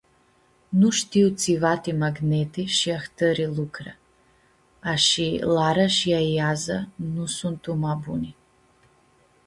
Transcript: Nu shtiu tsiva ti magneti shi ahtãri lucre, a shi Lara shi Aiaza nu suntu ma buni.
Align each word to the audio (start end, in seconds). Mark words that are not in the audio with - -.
Nu 0.83 0.87
shtiu 0.99 1.27
tsiva 1.41 1.71
ti 1.83 1.91
magneti 2.03 2.63
shi 2.77 2.89
ahtãri 2.99 3.45
lucre, 3.57 3.91
a 4.91 4.93
shi 5.05 5.27
Lara 5.55 5.87
shi 5.97 6.09
Aiaza 6.21 6.77
nu 7.13 7.25
suntu 7.37 7.69
ma 7.81 7.91
buni. 8.03 8.31